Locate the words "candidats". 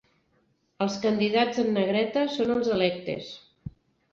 1.03-1.61